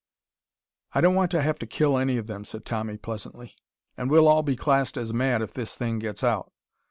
[0.93, 3.55] "I don't want to have to kill any of them," said Tommy pleasantly,
[3.95, 6.51] "and we'll all be classed as mad if this thing gets out.